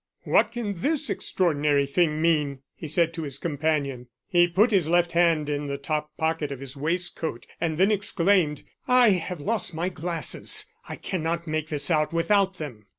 "What 0.23 0.51
can 0.51 0.73
this 0.79 1.11
extraordinary 1.11 1.85
thing 1.85 2.23
mean?" 2.23 2.63
he 2.73 2.87
said 2.87 3.13
to 3.13 3.21
his 3.21 3.37
companion. 3.37 4.07
He 4.27 4.47
put 4.47 4.71
his 4.71 4.89
left 4.89 5.11
hand 5.11 5.47
in 5.47 5.67
the 5.67 5.77
top 5.77 6.09
pocket 6.17 6.51
of 6.51 6.59
his 6.59 6.75
waistcoat, 6.75 7.45
and 7.61 7.77
then 7.77 7.91
exclaimed: 7.91 8.63
"I 8.87 9.09
have 9.11 9.39
lost 9.39 9.75
my 9.75 9.89
glasses; 9.89 10.65
I 10.89 10.95
cannot 10.95 11.45
make 11.45 11.67
this 11.69 11.91
out 11.91 12.13
without 12.13 12.57
them." 12.57 12.87